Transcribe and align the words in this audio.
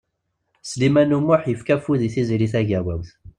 Sliman 0.69 1.13
U 1.17 1.19
Muḥ 1.25 1.41
yefka 1.47 1.73
afud 1.75 2.01
i 2.07 2.09
Tiziri 2.13 2.47
Tagawawt. 2.53 3.09